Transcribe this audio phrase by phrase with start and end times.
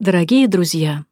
[0.00, 1.04] Дорогие друзья,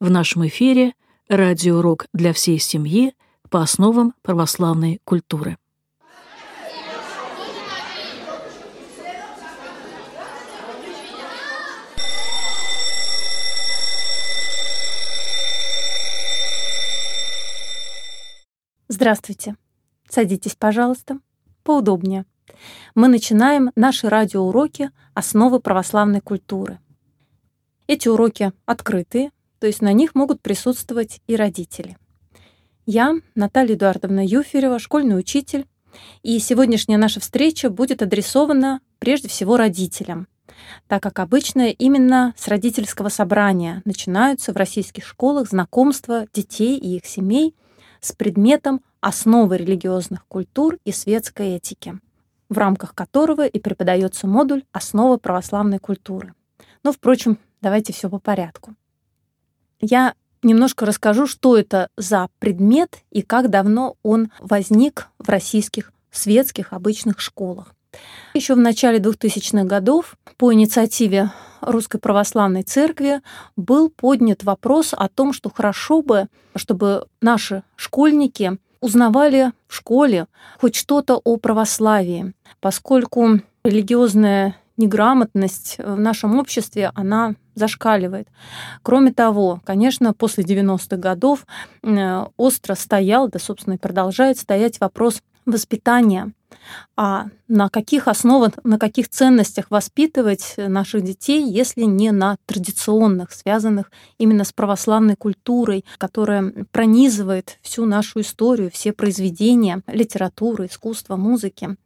[0.00, 0.94] в нашем эфире
[1.28, 3.14] радиоурок для всей семьи
[3.50, 5.58] по основам православной культуры.
[18.88, 19.56] Здравствуйте.
[20.08, 21.18] Садитесь, пожалуйста,
[21.62, 22.24] поудобнее.
[22.94, 26.78] Мы начинаем наши радиоуроки «Основы православной культуры».
[27.86, 31.98] Эти уроки открытые, то есть на них могут присутствовать и родители.
[32.86, 35.66] Я, Наталья Эдуардовна Юферева, школьный учитель,
[36.22, 40.28] и сегодняшняя наша встреча будет адресована прежде всего родителям,
[40.88, 47.04] так как обычно именно с родительского собрания начинаются в российских школах знакомства детей и их
[47.04, 47.54] семей
[48.00, 51.98] с предметом основы религиозных культур и светской этики,
[52.48, 56.32] в рамках которого и преподается модуль «Основа православной культуры».
[56.82, 58.74] Но, впрочем, давайте все по порядку.
[59.80, 66.74] Я немножко расскажу, что это за предмет и как давно он возник в российских светских
[66.74, 67.74] обычных школах.
[68.34, 71.30] Еще в начале 2000-х годов по инициативе
[71.62, 73.22] Русской Православной Церкви
[73.56, 80.26] был поднят вопрос о том, что хорошо бы, чтобы наши школьники узнавали в школе
[80.60, 88.28] хоть что-то о православии, поскольку религиозная неграмотность в нашем обществе, она зашкаливает.
[88.82, 91.46] Кроме того, конечно, после 90-х годов
[91.82, 96.32] э, остро стоял, да, собственно, и продолжает стоять вопрос воспитания.
[96.96, 103.90] А на каких основах, на каких ценностях воспитывать наших детей, если не на традиционных, связанных
[104.18, 111.76] именно с православной культурой, которая пронизывает всю нашу историю, все произведения литературы, искусства, музыки.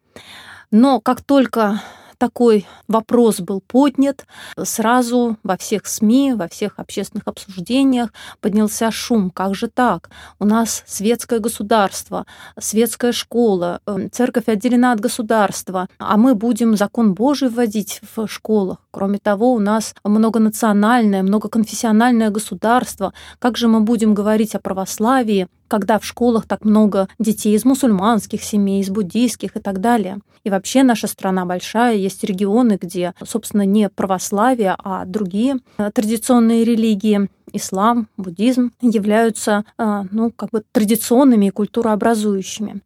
[0.71, 1.81] Но как только
[2.19, 4.27] такой вопрос был поднят,
[4.63, 9.31] сразу во всех СМИ, во всех общественных обсуждениях поднялся шум.
[9.31, 10.11] Как же так?
[10.39, 12.27] У нас светское государство,
[12.59, 18.79] светская школа, э, церковь отделена от государства, а мы будем закон Божий вводить в школах.
[18.91, 23.13] Кроме того, у нас многонациональное, многоконфессиональное государство.
[23.39, 28.43] Как же мы будем говорить о православии, когда в школах так много детей из мусульманских
[28.43, 30.19] семей, из буддийских и так далее.
[30.45, 36.65] И вообще наша страна большая, есть регионы, где, собственно, не православие, а другие э, традиционные
[36.65, 42.81] религии, ислам, буддизм, являются, э, ну, как бы традиционными и культурообразующими.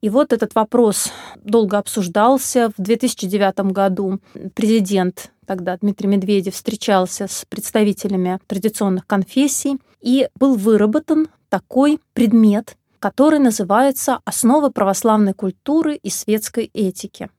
[0.00, 1.10] И вот этот вопрос
[1.42, 2.70] долго обсуждался.
[2.76, 4.20] В 2009 году
[4.54, 13.38] президент тогда Дмитрий Медведев встречался с представителями традиционных конфессий, и был выработан такой предмет, который
[13.38, 17.30] называется «Основы православной культуры и светской этики».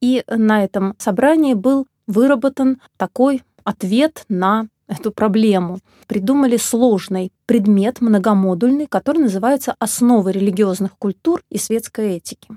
[0.00, 5.78] И на этом собрании был выработан такой ответ на эту проблему.
[6.06, 12.48] Придумали сложный предмет, многомодульный, который называется «Основы религиозных культур и светской этики».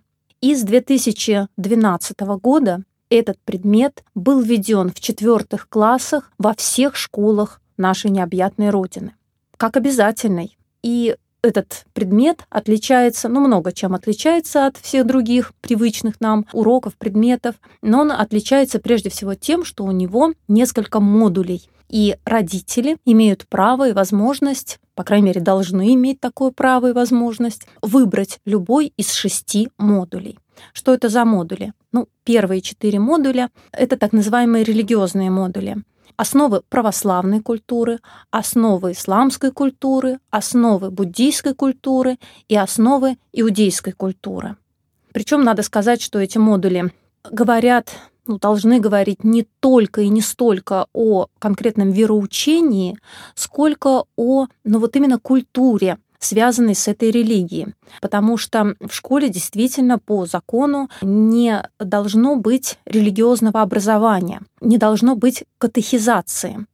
[0.42, 8.12] И с 2012 года этот предмет был введен в четвертых классах во всех школах нашей
[8.12, 9.14] необъятной Родины.
[9.58, 10.58] Как обязательный.
[10.84, 17.56] И этот предмет отличается, ну, много чем отличается от всех других привычных нам уроков, предметов,
[17.82, 21.70] но он отличается прежде всего тем, что у него несколько модулей.
[21.90, 27.66] И родители имеют право и возможность, по крайней мере, должны иметь такое право и возможность,
[27.82, 30.38] выбрать любой из шести модулей.
[30.74, 31.72] Что это за модули?
[31.92, 35.78] Ну, первые четыре модуля— это так называемые религиозные модули
[36.18, 38.00] основы православной культуры,
[38.32, 42.18] основы исламской культуры, основы буддийской культуры
[42.50, 44.58] и основы иудейской культуры.
[45.14, 46.92] Причем надо сказать, что эти модули
[47.24, 52.98] говорят ну, должны говорить не только и не столько о конкретном вероучении,
[53.36, 57.76] сколько о ну, вот именно культуре связанной с этой религией.
[58.02, 65.44] Потому что в школе действительно по закону не должно быть религиозного образования, не должно быть
[65.58, 66.66] катехизации.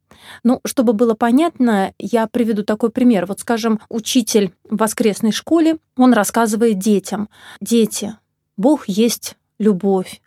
[0.44, 3.26] Ну, чтобы было понятно, я приведу такой пример.
[3.26, 7.30] Вот, скажем, учитель в воскресной школе, он рассказывает детям,
[7.60, 8.16] дети,
[8.56, 10.22] Бог есть любовь,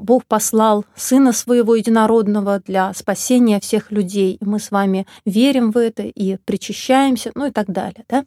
[0.00, 4.38] Бог послал Сына Своего Единородного для спасения всех людей.
[4.40, 8.04] И мы с вами верим в это и причащаемся, ну и так далее.
[8.08, 8.24] Да?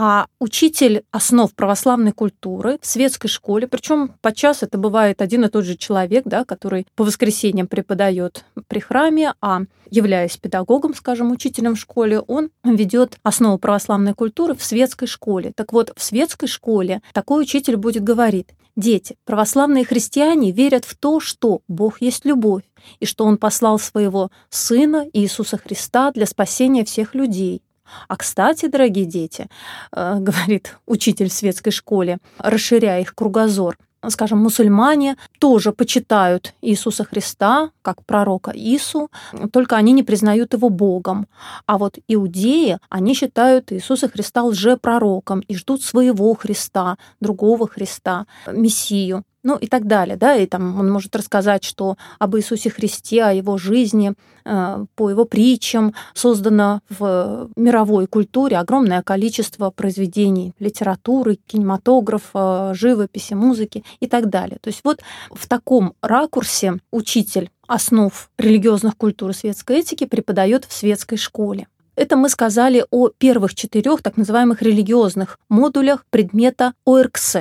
[0.00, 5.64] А учитель основ православной культуры в светской школе, причем подчас это бывает один и тот
[5.64, 11.80] же человек, да, который по воскресеньям преподает при храме, а являясь педагогом, скажем, учителем в
[11.80, 15.50] школе, он ведет основу православной культуры в светской школе.
[15.56, 21.18] Так вот, в светской школе такой учитель будет говорить, Дети, православные христиане верят в то,
[21.18, 22.62] что Бог есть любовь,
[23.00, 27.60] и что Он послал своего Сына Иисуса Христа для спасения всех людей.
[28.06, 29.48] А кстати, дорогие дети,
[29.90, 33.76] э, говорит учитель в светской школе, расширяя их кругозор,
[34.08, 39.10] скажем, мусульмане тоже почитают Иисуса Христа как пророка Ису,
[39.52, 41.26] только они не признают его Богом.
[41.66, 49.24] А вот иудеи, они считают Иисуса Христа лжепророком и ждут своего Христа, другого Христа, Мессию
[49.42, 53.32] ну и так далее, да, и там он может рассказать, что об Иисусе Христе, о
[53.32, 54.14] его жизни,
[54.44, 63.84] э, по его притчам создано в мировой культуре огромное количество произведений литературы, кинематографа, живописи, музыки
[64.00, 64.58] и так далее.
[64.60, 65.00] То есть вот
[65.30, 71.68] в таком ракурсе учитель основ религиозных культур и светской этики преподает в светской школе.
[71.96, 77.38] Это мы сказали о первых четырех так называемых религиозных модулях предмета ОРКС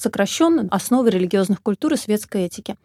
[0.00, 2.76] сокращенно «Основы религиозных культур и светской этики».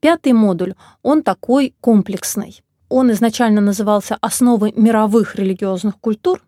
[0.00, 2.62] Пятый модуль, он такой комплексный.
[2.88, 6.40] Он изначально назывался «Основы мировых религиозных культур»,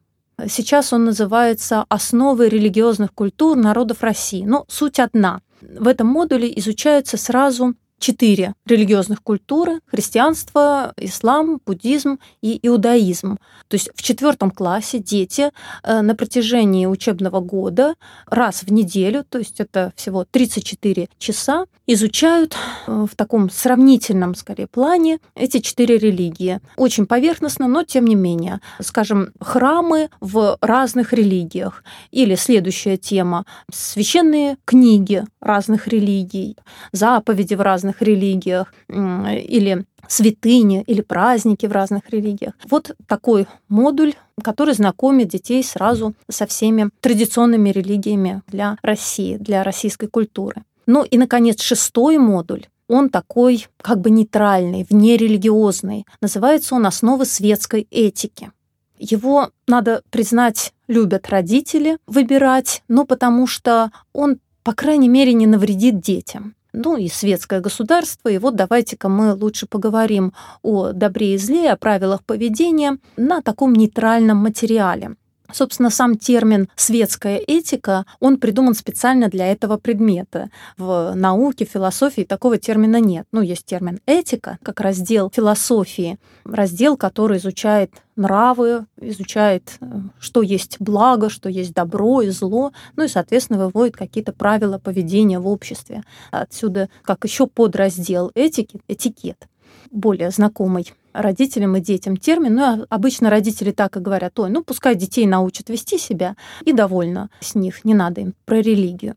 [0.48, 4.44] Сейчас он называется «Основы религиозных культур народов России».
[4.44, 5.40] Но суть одна.
[5.62, 13.38] В этом модуле изучаются сразу четыре религиозных культуры– христианство, ислам, буддизм и иудаизм.
[13.68, 15.50] То есть в четвертом классе дети
[15.82, 17.94] э, на протяжении учебного года
[18.26, 22.56] раз в неделю, то есть это всего 34 часа, изучают
[22.86, 26.60] э, в таком сравнительном, скорее, плане эти четыре религии.
[26.76, 28.60] Очень поверхностно, но тем не менее.
[28.80, 31.82] Скажем, храмы в разных религиях.
[32.10, 36.56] Или следующая тема– священные книги разных религий,
[36.92, 42.54] заповеди в разных разных религиях, или святыни, или праздники в разных религиях.
[42.70, 50.08] Вот такой модуль, который знакомит детей сразу со всеми традиционными религиями для России, для российской
[50.08, 50.62] культуры.
[50.86, 56.04] Ну и, наконец, шестой модуль он такой как бы нейтральный, внерелигиозный.
[56.20, 58.52] Называется он «Основы светской этики».
[58.96, 66.00] Его, надо признать, любят родители выбирать, но потому что он, по крайней мере, не навредит
[66.00, 68.28] детям ну и светское государство.
[68.28, 70.32] И вот давайте-ка мы лучше поговорим
[70.62, 75.16] о добре и зле, о правилах поведения на таком нейтральном материале.
[75.52, 80.50] Собственно, сам термин «светская этика», он придуман специально для этого предмета.
[80.76, 83.26] В науке, философии такого термина нет.
[83.32, 89.86] Ну, есть термин «этика», как раздел философии, раздел, который изучает нравы, изучает, э,
[90.18, 95.38] что есть благо, что есть добро и зло, ну и, соответственно, выводит какие-то правила поведения
[95.38, 96.02] в обществе.
[96.30, 99.48] Отсюда, как еще подраздел этики, этикет,
[99.90, 102.54] более знакомый родителям и детям термин.
[102.54, 107.30] Ну, обычно родители так и говорят, ой, ну, пускай детей научат вести себя, и довольно
[107.40, 109.16] с них, не надо им про религию.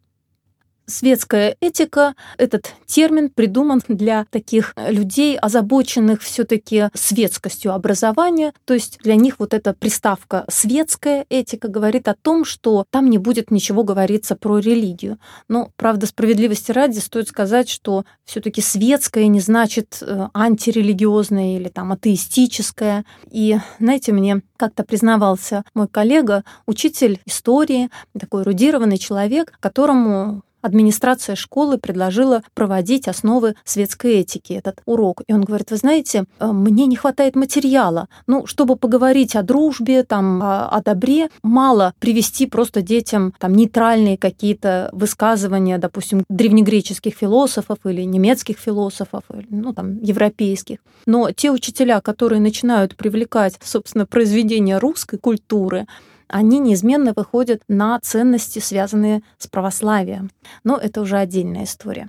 [0.90, 8.54] Светская этика, этот термин придуман для таких людей, озабоченных все-таки светскостью образования.
[8.66, 13.20] То есть для них вот эта приставка «светская этика» говорит о том, что там не
[13.20, 15.20] будет ничего говориться про религию.
[15.48, 21.92] Но, правда, справедливости ради стоит сказать, что все-таки светская не значит э, антирелигиозная или там
[21.92, 23.06] атеистическая.
[23.30, 27.90] И, знаете, мне как-то признавался мой коллега, учитель истории,
[28.20, 35.22] такой эрудированный человек, которому администрация школы предложила проводить основы светской этики, этот урок.
[35.28, 38.08] И он говорит, вы знаете, э, мне не хватает материала.
[38.28, 44.90] Ну, чтобы поговорить о дружбе, там, о, добре, мало привести просто детям там нейтральные какие-то
[44.92, 50.80] высказывания, допустим, древнегреческих философов или немецких философов, или, ну, там, европейских.
[51.06, 55.88] Но те учителя, которые начинают привлекать, собственно, произведения русской культуры,
[56.30, 60.32] они неизменно выходят на ценности, связанные с православием.
[60.64, 62.08] Но это уже отдельная история.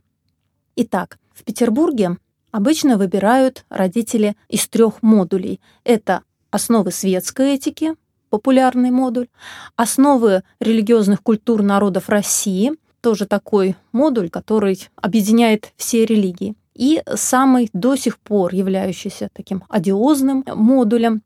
[0.77, 2.19] Итак, в Петербурге
[2.53, 5.61] обычно выбирают родители из трех модулей.
[5.85, 7.95] Это основы светской этики,
[8.29, 9.29] популярный модуль,
[9.77, 16.55] основы религиозных культур народов России, тоже такой модуль, который объединяет все религии.
[16.75, 21.23] И самый до сих пор являющийся таким одиозным модулем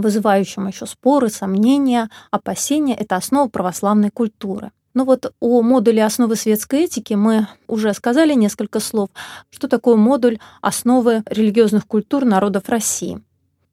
[0.00, 4.70] вызывающим еще споры, сомнения, опасения, это основа православной культуры.
[4.94, 9.10] Ну вот о модуле основы светской этики мы уже сказали несколько слов.
[9.50, 13.22] Что такое модуль основы религиозных культур народов России?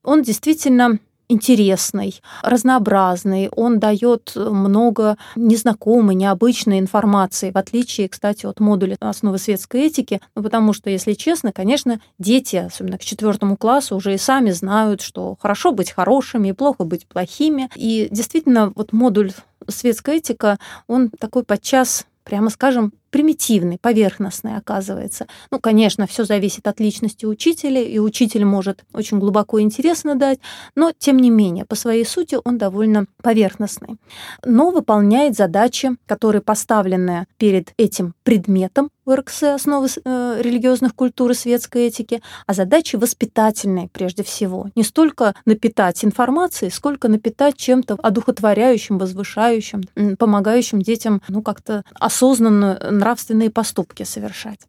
[0.03, 8.97] Он действительно интересный, разнообразный, он дает много незнакомой, необычной информации, в отличие, кстати, от модуля
[8.99, 14.13] основы светской этики, ну, потому что, если честно, конечно, дети, особенно к четвертому классу, уже
[14.13, 17.69] и сами знают, что хорошо быть хорошими и плохо быть плохими.
[17.75, 19.31] И действительно, вот модуль
[19.67, 25.25] светская этика, он такой подчас прямо скажем, примитивный, поверхностный оказывается.
[25.49, 30.39] Ну, конечно, все зависит от личности учителя, и учитель может очень глубоко и интересно дать,
[30.75, 33.95] но, тем не менее, по своей сути он довольно поверхностный.
[34.43, 41.33] Но выполняет задачи, которые поставлены перед этим предметом в РКС «Основы э, религиозных культур и
[41.33, 44.69] светской этики», а задачи воспитательные прежде всего.
[44.75, 49.83] Не столько напитать информацией, сколько напитать чем-то одухотворяющим, возвышающим,
[50.17, 54.59] помогающим детям ну, как-то осознанно нравственные поступки совершать.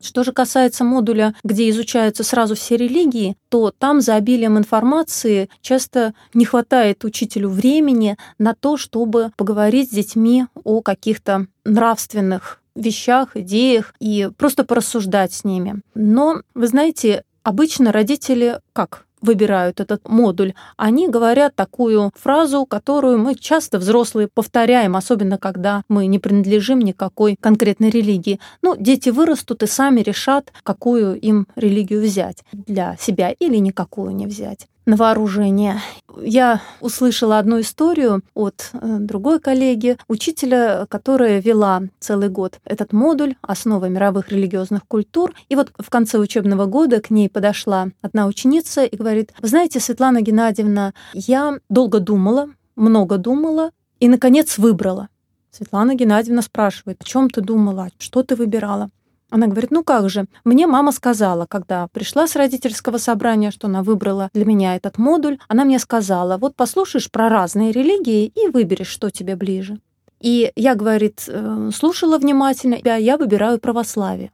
[0.00, 6.14] Что же касается модуля, где изучаются сразу все религии, то там за обилием информации часто
[6.34, 13.94] не хватает учителю времени на то, чтобы поговорить с детьми о каких-то нравственных вещах, идеях
[14.00, 15.80] и просто порассуждать с ними.
[15.94, 19.04] Но, вы знаете, обычно родители как?
[19.20, 26.06] выбирают этот модуль, они говорят такую фразу, которую мы часто взрослые повторяем, особенно когда мы
[26.06, 28.40] не принадлежим никакой конкретной религии.
[28.62, 34.26] Ну, дети вырастут и сами решат, какую им религию взять для себя или никакую не
[34.26, 35.80] взять на вооружение.
[36.20, 43.34] Я услышала одну историю от э, другой коллеги, учителя, которая вела целый год этот модуль
[43.42, 45.34] «Основы мировых религиозных культур».
[45.50, 49.78] И вот в конце учебного года к ней подошла одна ученица и говорит, вы знаете,
[49.78, 55.08] Светлана Геннадьевна, я долго думала, много думала и, наконец, выбрала.
[55.50, 58.88] Светлана Геннадьевна спрашивает, о чем ты думала, что ты выбирала?
[59.30, 63.82] Она говорит, ну как же, мне мама сказала, когда пришла с родительского собрания, что она
[63.82, 68.88] выбрала для меня этот модуль, она мне сказала, вот послушаешь про разные религии и выберешь,
[68.88, 69.78] что тебе ближе.
[70.20, 74.32] И я, говорит, э, слушала внимательно, я выбираю православие.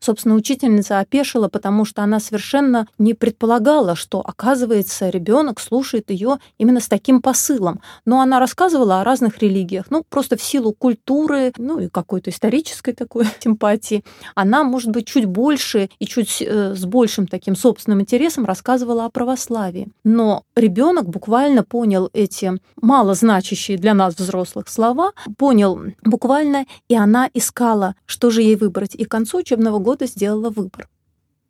[0.00, 6.80] Собственно, учительница опешила, потому что она совершенно не предполагала, что, оказывается, ребенок слушает ее именно
[6.80, 7.82] с таким посылом.
[8.06, 12.92] Но она рассказывала о разных религиях, ну, просто в силу культуры, ну, и какой-то исторической
[12.92, 14.02] такой симпатии.
[14.34, 19.10] Она, может быть, чуть больше и чуть э, с большим таким собственным интересом рассказывала о
[19.10, 19.88] православии.
[20.02, 27.96] Но ребенок буквально понял эти малозначащие для нас взрослых слова, понял буквально, и она искала,
[28.06, 28.94] что же ей выбрать.
[28.94, 30.88] И к концу учебного года года сделала выбор.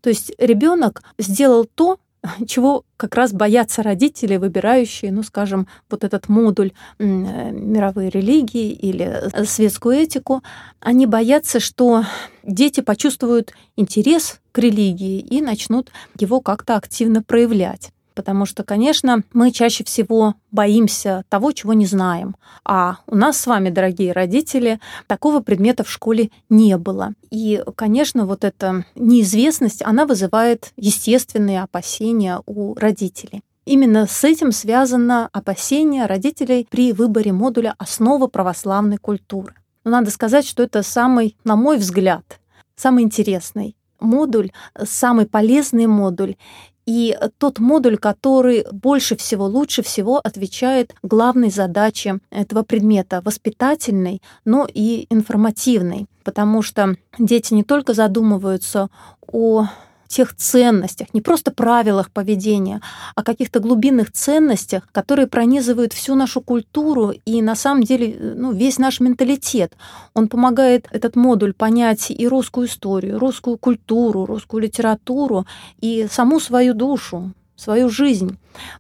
[0.01, 1.99] То есть ребенок сделал то,
[2.47, 9.45] чего как раз боятся родители, выбирающие, ну, скажем, вот этот модуль мировые религии или э,
[9.45, 10.43] светскую этику.
[10.81, 12.05] Они боятся, что
[12.43, 19.51] дети почувствуют интерес к религии и начнут его как-то активно проявлять потому что, конечно, мы
[19.51, 22.37] чаще всего боимся того, чего не знаем.
[22.65, 27.15] А у нас с вами, дорогие родители, такого предмета в школе не было.
[27.31, 33.43] И, конечно, вот эта неизвестность, она вызывает естественные опасения у родителей.
[33.65, 39.55] Именно с этим связано опасение родителей при выборе модуля «Основа православной культуры».
[39.85, 42.41] Но надо сказать, что это самый, на мой взгляд,
[42.75, 44.51] самый интересный модуль,
[44.83, 46.37] самый полезный модуль
[46.87, 54.67] и тот модуль, который больше всего, лучше всего отвечает главной задаче этого предмета, воспитательной, но
[54.73, 58.89] и информативной, потому что дети не только задумываются
[59.27, 59.69] о
[60.11, 62.81] тех ценностях, не просто правилах поведения,
[63.15, 68.79] а каких-то глубинных ценностях, которые пронизывают всю нашу культуру и на самом деле ну, весь
[68.79, 69.73] наш менталитет.
[70.13, 75.47] Он помогает этот модуль понять и русскую историю, русскую культуру, русскую литературу
[75.81, 78.37] и саму свою душу, свою жизнь.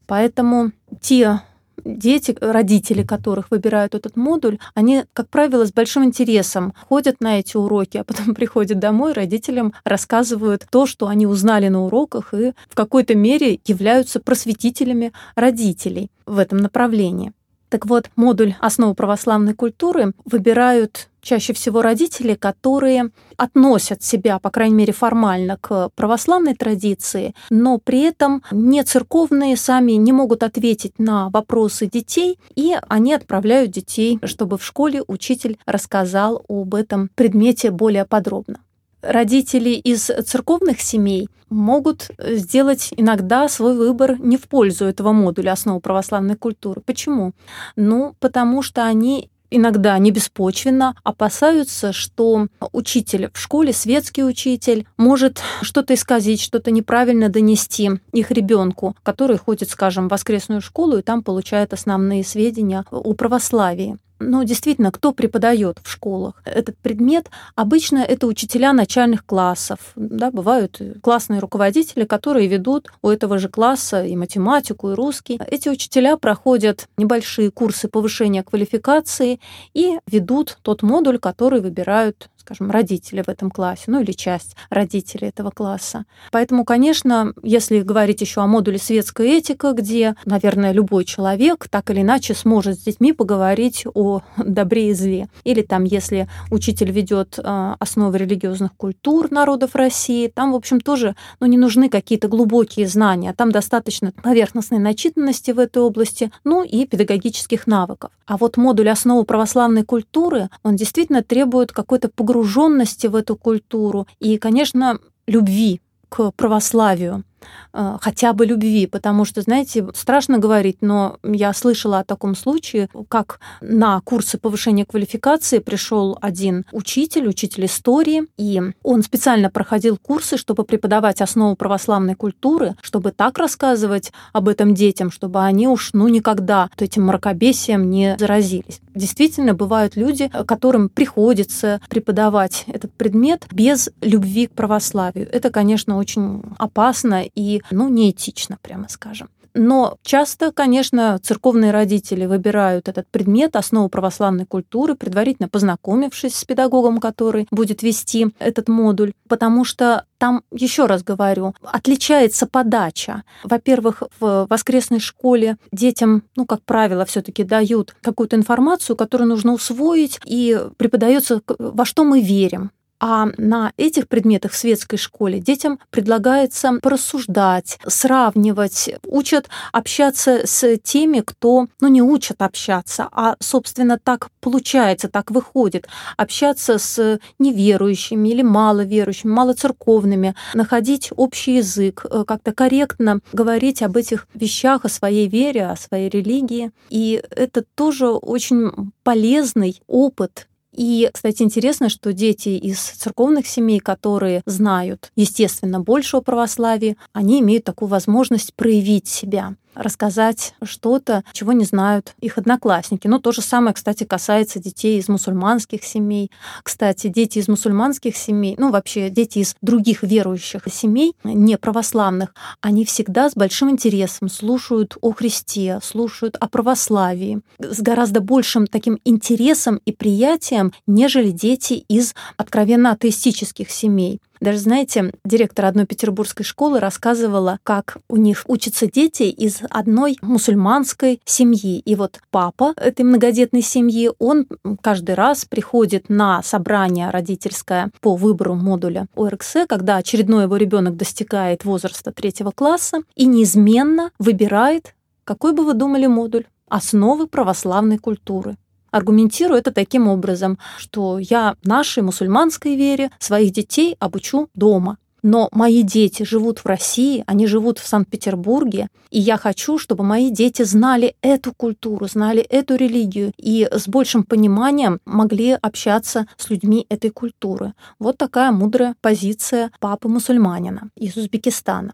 [0.06, 1.42] Поэтому те
[1.84, 7.56] дети, родители которых выбирают этот модуль, они, как правило, с большим интересом ходят на эти
[7.56, 12.74] уроки, а потом приходят домой, родителям рассказывают то, что они узнали на уроках, и в
[12.74, 17.32] какой-то мере являются просветителями родителей в этом направлении.
[17.68, 24.74] Так вот, модуль «Основы православной культуры» выбирают чаще всего родители, которые относят себя, по крайней
[24.74, 31.28] мере, формально к православной традиции, но при этом не церковные сами не могут ответить на
[31.30, 38.04] вопросы детей, и они отправляют детей, чтобы в школе учитель рассказал об этом предмете более
[38.04, 38.60] подробно
[39.02, 45.80] родители из церковных семей могут сделать иногда свой выбор не в пользу этого модуля основы
[45.80, 46.80] православной культуры.
[46.80, 47.32] Почему?
[47.76, 55.42] Ну, потому что они иногда не беспочвенно опасаются, что учитель в школе, светский учитель, может
[55.62, 61.22] что-то исказить, что-то неправильно донести их ребенку, который ходит, скажем, в воскресную школу и там
[61.22, 63.98] получает основные сведения о православии.
[64.20, 67.30] Ну, действительно, кто преподает в школах этот предмет?
[67.56, 69.78] Обычно это учителя начальных классов.
[69.96, 75.40] Да, бывают классные руководители, которые ведут у этого же класса и математику, и русский.
[75.46, 79.40] Эти учителя проходят небольшие курсы повышения квалификации
[79.72, 85.28] и ведут тот модуль, который выбирают скажем, родители в этом классе, ну или часть родителей
[85.28, 86.04] этого класса.
[86.32, 92.00] Поэтому, конечно, если говорить еще о модуле светская этика, где, наверное, любой человек так или
[92.00, 95.28] иначе сможет с детьми поговорить о добре и зле.
[95.44, 101.14] Или там, если учитель ведет э, основы религиозных культур народов России, там, в общем, тоже
[101.40, 103.34] ну, не нужны какие-то глубокие знания.
[103.36, 108.10] Там достаточно поверхностной начитанности в этой области, ну и педагогических навыков.
[108.26, 114.06] А вот модуль основы православной культуры, он действительно требует какой-то погружения погруженности в эту культуру
[114.20, 117.24] и, конечно, любви к православию.
[117.72, 122.88] Э, хотя бы любви, потому что, знаете, страшно говорить, но я слышала о таком случае,
[123.08, 130.36] как на курсы повышения квалификации пришел один учитель, учитель истории, и он специально проходил курсы,
[130.36, 136.08] чтобы преподавать основу православной культуры, чтобы так рассказывать об этом детям, чтобы они уж ну
[136.08, 138.80] никогда этим мракобесием не заразились.
[138.94, 145.28] Действительно, бывают люди, которым приходится преподавать этот предмет без любви к православию.
[145.30, 149.28] Это, конечно, очень опасно и, ну, неэтично, прямо скажем.
[149.54, 156.98] Но часто, конечно, церковные родители выбирают этот предмет, основу православной культуры, предварительно познакомившись с педагогом,
[156.98, 163.24] который будет вести этот модуль, потому что там, еще раз говорю, отличается подача.
[163.42, 170.20] Во-первых, в воскресной школе детям, ну, как правило, все-таки дают какую-то информацию, которую нужно усвоить,
[170.24, 172.70] и преподается, во что мы верим.
[173.00, 181.20] А на этих предметах в светской школе детям предлагается порассуждать, сравнивать, учат общаться с теми,
[181.20, 185.88] кто, ну, не учат общаться, а, собственно, так получается, так выходит,
[186.18, 194.28] общаться с неверующими или маловерующими, малоцерковными, находить общий язык, э, как-то корректно говорить об этих
[194.34, 196.70] вещах, о своей вере, о своей религии.
[196.90, 204.42] И это тоже очень полезный опыт и, кстати, интересно, что дети из церковных семей, которые
[204.46, 211.64] знают, естественно, больше о православии, они имеют такую возможность проявить себя рассказать что-то, чего не
[211.64, 213.06] знают их одноклассники.
[213.06, 216.30] Но то же самое, кстати, касается детей из мусульманских семей.
[216.62, 222.84] Кстати, дети из мусульманских семей, ну вообще дети из других верующих семей, не православных, они
[222.84, 229.80] всегда с большим интересом слушают о Христе, слушают о православии, с гораздо большим таким интересом
[229.84, 234.20] и приятием, нежели дети из откровенно атеистических семей.
[234.40, 241.20] Даже, знаете, директор одной петербургской школы рассказывала, как у них учатся дети из одной мусульманской
[241.26, 241.78] семьи.
[241.80, 244.46] И вот папа этой многодетной семьи, он
[244.80, 251.66] каждый раз приходит на собрание родительское по выбору модуля ОРКС, когда очередной его ребенок достигает
[251.66, 258.56] возраста третьего класса и неизменно выбирает, какой бы вы думали модуль, основы православной культуры.
[258.90, 264.98] Аргументирую это таким образом, что я нашей мусульманской вере своих детей обучу дома.
[265.22, 270.30] Но мои дети живут в России, они живут в Санкт-Петербурге, и я хочу, чтобы мои
[270.30, 276.86] дети знали эту культуру, знали эту религию и с большим пониманием могли общаться с людьми
[276.88, 277.74] этой культуры.
[277.98, 281.92] Вот такая мудрая позиция папы-мусульманина из Узбекистана.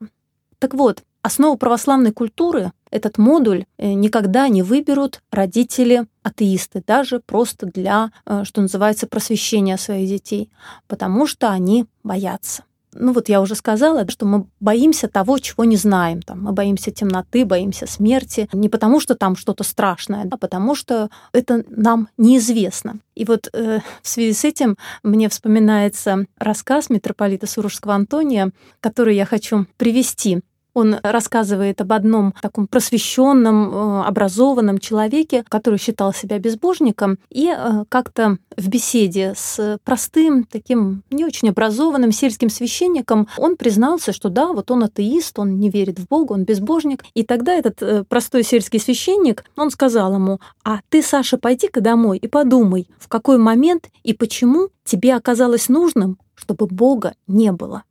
[0.59, 7.67] Так вот, основу православной культуры этот модуль э, никогда не выберут родители атеисты, даже просто
[7.67, 10.51] для, э, что называется, просвещения своих детей,
[10.87, 12.65] потому что они боятся.
[12.99, 16.23] Ну вот я уже сказала, что мы боимся того, чего не знаем.
[16.23, 18.49] Там, мы боимся темноты, боимся смерти.
[18.53, 22.99] Не потому, что там что-то страшное, а потому что это нам неизвестно.
[23.15, 29.27] И вот э, в связи с этим мне вспоминается рассказ митрополита Сурожского Антония, который я
[29.27, 30.41] хочу привести.
[30.77, 37.85] Он рассказывает об одном таком просвещенном, э, образованном человеке, который считал себя безбожником, и э,
[37.89, 44.53] как-то в беседе с простым, таким не очень образованным сельским священником он признался, что да,
[44.53, 47.05] вот он атеист, он не верит в Бога, он безбожник.
[47.15, 52.19] И тогда этот э, простой сельский священник, он сказал ему, а ты, Саша, пойди-ка домой
[52.19, 57.85] и подумай, в какой момент и почему тебе оказалось нужным, чтобы Бога не было.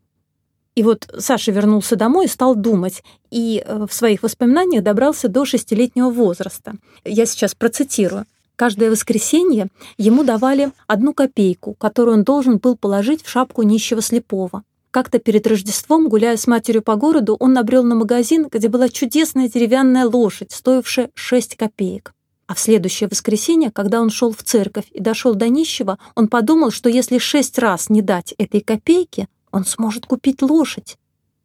[0.76, 5.46] И вот Саша вернулся домой и стал думать, и э, в своих воспоминаниях добрался до
[5.46, 6.74] шестилетнего возраста.
[7.06, 8.26] Я сейчас процитирую.
[8.58, 14.64] Каждое воскресенье ему давали одну копейку, которую он должен был положить в шапку нищего слепого.
[14.92, 19.50] Как-то перед Рождеством, гуляя с матерью по городу, он набрел на магазин, где была чудесная
[19.50, 22.14] деревянная лошадь, стоившая 6 копеек.
[22.48, 26.72] А в следующее воскресенье, когда он шел в церковь и дошел до нищего, он подумал,
[26.72, 30.98] что если шесть раз не дать этой копейки, он сможет купить лошадь.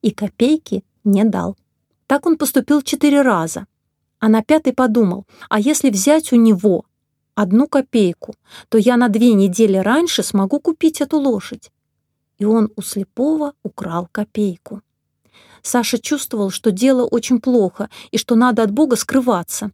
[0.03, 1.57] И копейки не дал.
[2.07, 3.66] Так он поступил четыре раза.
[4.18, 6.85] А на пятый подумал, а если взять у него
[7.35, 8.35] одну копейку,
[8.68, 11.70] то я на две недели раньше смогу купить эту лошадь
[12.40, 14.81] и он у слепого украл копейку.
[15.62, 19.70] Саша чувствовал, что дело очень плохо и что надо от Бога скрываться.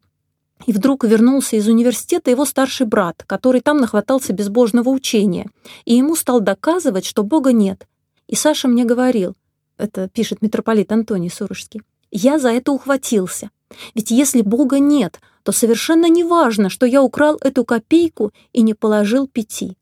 [0.66, 5.48] И вдруг вернулся из университета его старший брат, который там нахватался безбожного учения,
[5.84, 7.86] и ему стал доказывать, что Бога нет.
[8.28, 9.36] И Саша мне говорил,
[9.76, 13.50] это пишет митрополит Антоний Сурожский, «Я за это ухватился.
[13.94, 18.74] Ведь если Бога нет, то совершенно не важно, что я украл эту копейку и не
[18.74, 19.76] положил пяти.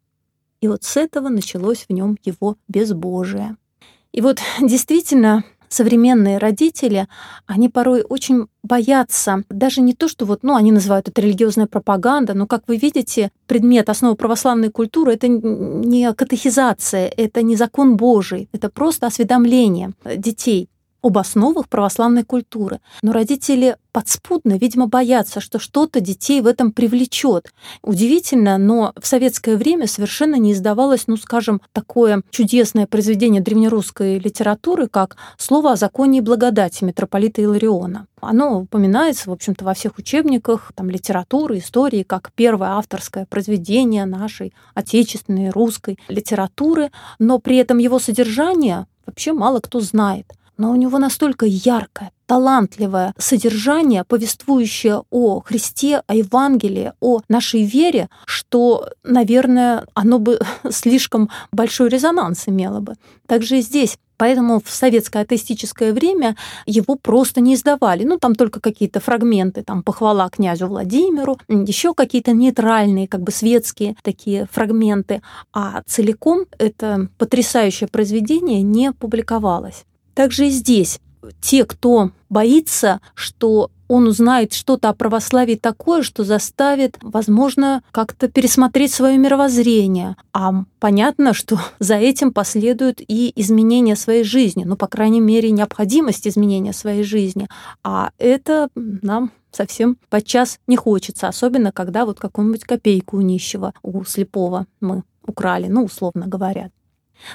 [0.60, 3.56] И вот с этого началось в нем его безбожие.
[4.12, 5.44] И вот действительно
[5.74, 7.08] современные родители,
[7.46, 12.34] они порой очень боятся, даже не то, что вот, ну, они называют это религиозная пропаганда,
[12.34, 18.48] но, как вы видите, предмет основы православной культуры— это не катехизация, это не закон Божий,
[18.52, 20.68] это просто осведомление детей
[21.04, 22.80] об основах православной культуры.
[23.02, 27.52] Но родители подспудно, видимо, боятся, что что-то детей в этом привлечет.
[27.82, 34.88] Удивительно, но в советское время совершенно не издавалось, ну, скажем, такое чудесное произведение древнерусской литературы,
[34.88, 38.06] как «Слово о законе и благодати» митрополита Илариона.
[38.22, 44.54] Оно упоминается, в общем-то, во всех учебниках там, литературы, истории, как первое авторское произведение нашей
[44.72, 50.98] отечественной русской литературы, но при этом его содержание вообще мало кто знает– но у него
[50.98, 60.18] настолько яркое, талантливое содержание, повествующее о Христе, о Евангелии, о нашей вере, что, наверное, оно
[60.18, 60.40] бы
[60.70, 62.94] слишком большой резонанс имело бы.
[63.26, 66.36] Также и здесь Поэтому в советское атеистическое время
[66.66, 68.04] его просто не издавали.
[68.04, 73.96] Ну, там только какие-то фрагменты, там похвала князю Владимиру, еще какие-то нейтральные, как бы светские
[74.02, 75.22] такие фрагменты.
[75.52, 79.84] А целиком это потрясающее произведение не публиковалось.
[80.14, 81.00] Также и здесь
[81.40, 88.92] те, кто боится, что он узнает что-то о православии такое, что заставит, возможно, как-то пересмотреть
[88.92, 90.16] свое мировоззрение.
[90.32, 96.26] А понятно, что за этим последуют и изменения своей жизни, ну, по крайней мере, необходимость
[96.26, 97.48] изменения своей жизни.
[97.82, 104.04] А это нам совсем подчас не хочется, особенно когда вот какую-нибудь копейку у нищего, у
[104.04, 106.70] слепого мы украли, ну, условно говоря.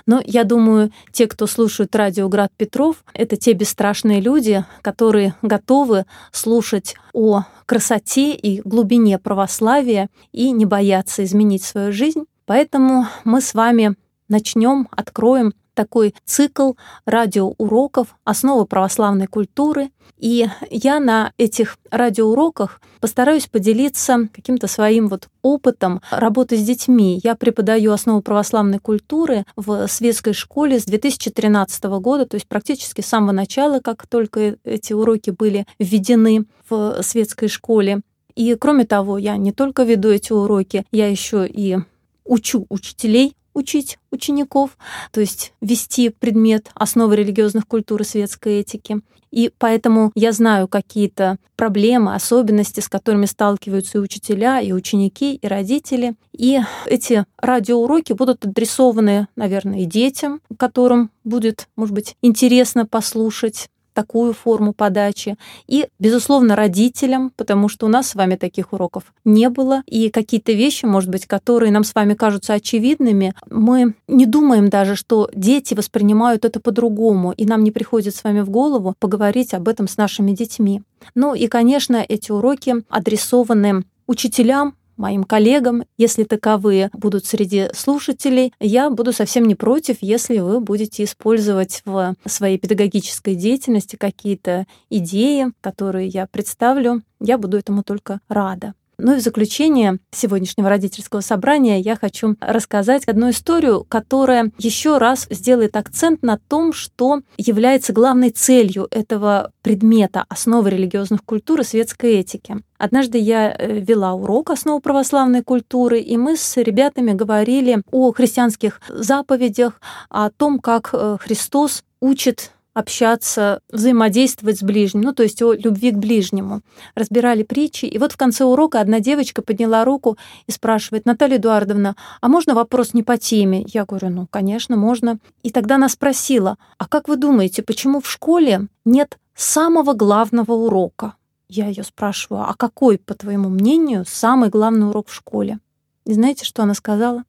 [0.05, 6.05] Но я думаю, те, кто слушают радио «Град Петров», это те бесстрашные люди, которые готовы
[6.31, 12.25] слушать о красоте и глубине православия и не боятся изменить свою жизнь.
[12.45, 13.95] Поэтому мы с вами
[14.27, 16.73] начнем, откроем такой цикл
[17.05, 19.91] радиоуроков «Основы православной культуры».
[20.17, 27.21] И я на этих радиоуроках постараюсь поделиться каким-то своим вот опытом работы с детьми.
[27.23, 33.05] Я преподаю основу православной культуры в светской школе с 2013 года, то есть практически с
[33.05, 38.01] самого начала, как только эти уроки были введены в светской школе.
[38.35, 41.77] И кроме того, я не только веду эти уроки, я еще и
[42.25, 44.77] учу учителей учить учеников,
[45.11, 49.01] то есть вести предмет основы религиозных культур и светской этики.
[49.31, 55.47] И поэтому я знаю какие-то проблемы, особенности, с которыми сталкиваются и учителя, и ученики, и
[55.47, 56.15] родители.
[56.31, 64.31] И эти радиоуроки будут адресованы, наверное, и детям, которым будет, может быть, интересно послушать такую
[64.31, 65.35] форму подачи.
[65.67, 69.83] И, безусловно, родителям, потому что у нас с вами таких уроков не было.
[69.87, 74.95] И какие-то вещи, может быть, которые нам с вами кажутся очевидными, мы не думаем даже,
[74.95, 79.67] что дети воспринимают это по-другому, и нам не приходит с вами в голову поговорить об
[79.67, 80.81] этом с нашими детьми.
[81.13, 88.53] Ну и, конечно, эти уроки адресованы учителям, моим коллегам, если таковые будут среди слушателей.
[88.59, 95.47] Я буду совсем не против, если вы будете использовать в своей педагогической деятельности какие-то идеи,
[95.61, 97.01] которые я представлю.
[97.19, 98.73] Я буду этому только рада.
[98.99, 105.25] Ну и в заключение сегодняшнего родительского собрания я хочу рассказать одну историю, которая еще раз
[105.29, 112.15] сделает акцент на том, что является главной целью этого предмета основы религиозных культур и светской
[112.15, 112.57] этики.
[112.77, 118.81] Однажды я э, вела урок основы православной культуры, и мы с ребятами говорили о христианских
[118.89, 125.53] заповедях, о том, как э, Христос учит общаться, взаимодействовать с ближним, ну, то есть о
[125.53, 126.61] любви к ближнему.
[126.95, 131.95] Разбирали притчи, и вот в конце урока одна девочка подняла руку и спрашивает, Наталья Эдуардовна,
[132.21, 133.65] а можно вопрос не по теме?
[133.67, 135.19] Я говорю, ну, конечно, можно.
[135.43, 141.15] И тогда она спросила, а как вы думаете, почему в школе нет самого главного урока?
[141.47, 145.59] Я ее спрашиваю, а какой, по твоему мнению, самый главный урок в школе?
[146.05, 147.23] И знаете, что она сказала?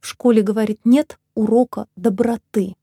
[0.00, 2.74] В школе, говорит, нет урока доброты.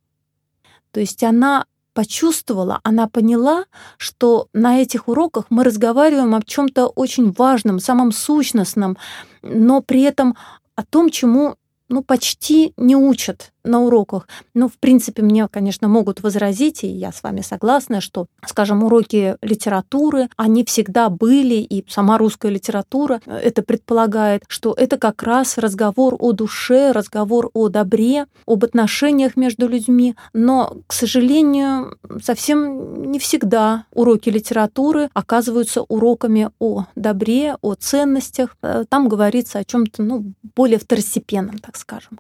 [0.92, 1.66] То есть она
[1.98, 3.66] почувствовала, она поняла,
[3.98, 8.98] что на этих уроках мы разговариваем о чем-то очень важном, самом сущностном,
[9.42, 10.38] но при этом
[10.76, 11.56] о том, чему
[11.90, 14.28] ну, почти не учат на уроках.
[14.54, 19.38] Ну, в принципе, мне, конечно, могут возразить, и я с вами согласна, что, скажем, уроки
[19.42, 26.16] литературы, они всегда были, и сама русская литература это предполагает, что это как раз разговор
[26.20, 30.16] о душе, разговор о добре, об отношениях между людьми.
[30.34, 38.56] Но, к сожалению, совсем не всегда уроки литературы оказываются уроками о добре, о ценностях.
[38.62, 42.20] Э, там говорится о чем-то ну, более второстепенном, так скажем.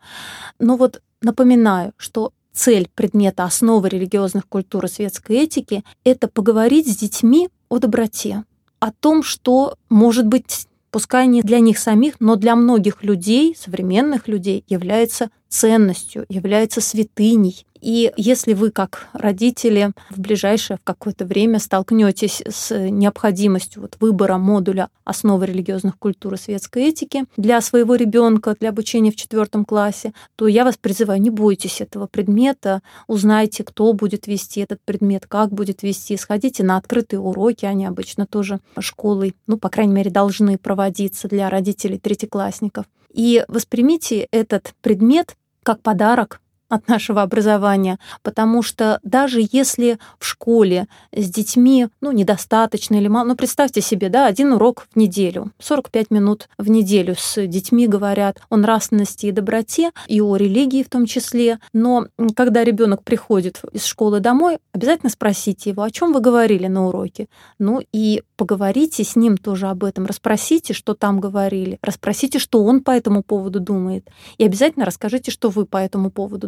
[0.59, 6.97] Но вот Напоминаю, что цель предмета основы религиозных культур и светской этики— это поговорить с
[6.97, 8.43] детьми о доброте,
[8.79, 14.27] о том, что может быть пускай не для них самих, но для многих людей, современных
[14.27, 17.66] людей, является ценностью, является святыней.
[17.81, 24.37] И если вы, как родители, в ближайшее в какое-то время столкнетесь с необходимостью вот выбора
[24.37, 30.13] модуля основы религиозных культур и светской этики для своего ребенка, для обучения в четвертом классе,
[30.35, 35.51] то я вас призываю, не бойтесь этого предмета, узнайте, кто будет вести этот предмет, как
[35.51, 40.57] будет вести, сходите на открытые уроки, они обычно тоже школой, ну, по крайней мере, должны
[40.57, 42.85] проводиться для родителей третьеклассников.
[43.13, 50.87] И воспримите этот предмет как подарок от нашего образования, потому что даже если в школе
[51.15, 56.11] с детьми, ну, недостаточно или мало, ну, представьте себе, да, один урок в неделю, 45
[56.11, 61.05] минут в неделю с детьми говорят о нравственности и доброте, и о религии в том
[61.05, 66.67] числе, но когда ребенок приходит из школы домой, обязательно спросите его, о чем вы говорили
[66.67, 67.27] на уроке,
[67.59, 72.81] ну, и поговорите с ним тоже об этом, расспросите, что там говорили, расспросите, что он
[72.81, 76.47] по этому поводу думает, и обязательно расскажите, что вы по этому поводу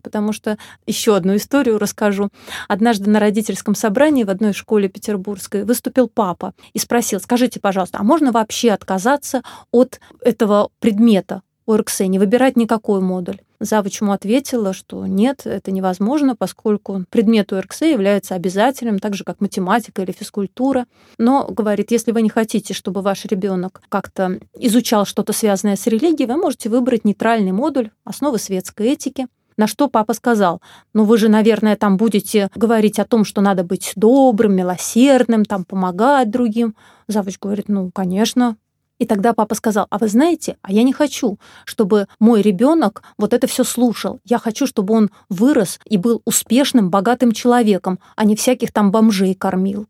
[0.00, 2.30] потому что еще одну историю расскажу.
[2.68, 8.04] Однажды на родительском собрании в одной школе петербургской выступил папа и спросил, скажите, пожалуйста, а
[8.04, 13.40] можно вообще отказаться от этого предмета ОРКС, не выбирать никакой модуль?
[13.60, 19.40] Завуч ему ответила, что нет, это невозможно, поскольку предмет УРКС является обязательным, так же как
[19.40, 20.86] математика или физкультура.
[21.18, 26.28] Но, говорит, если вы не хотите, чтобы ваш ребенок как-то изучал что-то связанное с религией,
[26.28, 29.26] вы можете выбрать нейтральный модуль основы светской этики.
[29.58, 30.62] На что папа сказал,
[30.94, 35.64] ну вы же, наверное, там будете говорить о том, что надо быть добрым, милосердным, там
[35.64, 36.76] помогать другим.
[37.08, 38.56] Завуч говорит, ну, конечно,
[38.98, 43.32] и тогда папа сказал, а вы знаете, а я не хочу, чтобы мой ребенок вот
[43.32, 44.20] это все слушал.
[44.24, 49.34] Я хочу, чтобы он вырос и был успешным, богатым человеком, а не всяких там бомжей
[49.34, 49.86] кормил.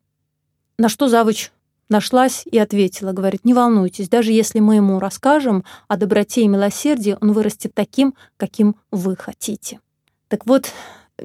[0.78, 1.50] На что завуч
[1.88, 7.16] нашлась и ответила, говорит, не волнуйтесь, даже если мы ему расскажем о доброте и милосердии,
[7.20, 9.80] он вырастет таким, каким вы хотите.
[10.28, 10.70] Так вот,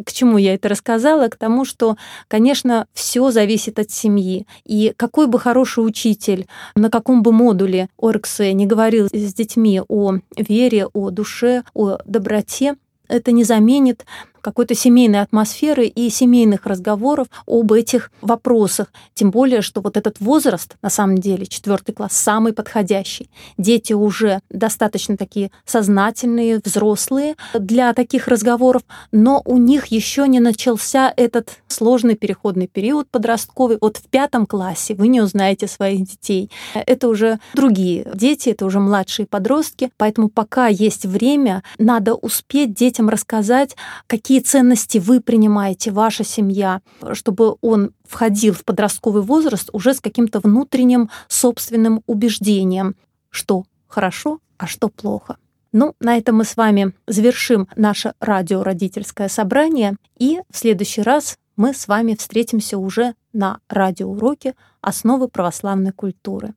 [0.06, 1.28] к чему я это рассказала?
[1.28, 1.98] К тому, что,
[2.28, 4.48] конечно, все зависит от семьи.
[4.64, 10.16] И какой бы хороший учитель, на каком бы модуле Орксе не говорил с детьми о
[10.36, 12.76] вере, о душе, о доброте,
[13.08, 14.06] это не заменит
[14.44, 18.92] какой-то семейной атмосферы и семейных разговоров об этих вопросах.
[19.14, 23.30] Тем более, что вот этот возраст, на самом деле, четвертый класс, самый подходящий.
[23.58, 31.12] Дети уже достаточно такие сознательные, взрослые для таких разговоров, но у них еще не начался
[31.16, 33.78] этот сложный переходный период подростковый.
[33.80, 36.52] Вот в пятом классе вы не узнаете своих детей.
[36.74, 43.10] Это уже другие дети, это уже младшие подростки, поэтому пока есть время, надо успеть детям
[43.10, 43.76] рассказать,
[44.08, 50.02] какие какие ценности вы принимаете, ваша семья, чтобы он входил в подростковый возраст уже с
[50.02, 52.96] каким-то внутренним собственным убеждением,
[53.30, 55.38] что хорошо, а что плохо.
[55.72, 61.76] Ну, на этом мы с вами завершим наше радиородительское собрание, и в следующий раз мы
[61.76, 66.56] с вами встретимся уже на радиоуроке «Основы православной культуры».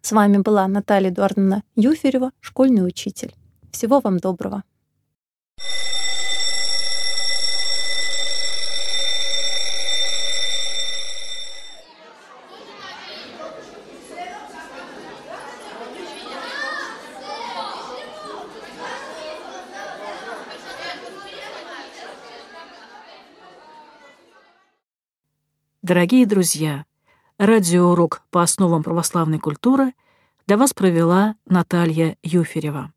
[0.00, 3.34] С вами была Наталья Эдуардовна Юферева, школьный учитель.
[3.72, 4.62] Всего вам доброго.
[25.90, 26.84] Дорогие друзья,
[27.36, 29.92] радиоурок по основам православной культуры
[30.46, 32.92] для вас провела Наталья Юферева.